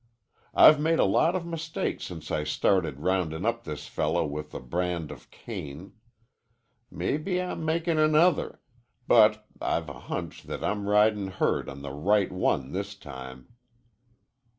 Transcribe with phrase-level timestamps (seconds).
[0.55, 4.59] I've made a lot of mistakes since I started roundin' up this fellow with the
[4.59, 5.93] brand of Cain.
[6.89, 8.59] Maybe I'm makin' another.
[9.07, 13.49] But I've a hunch that I'm ridin' herd on the right one this time."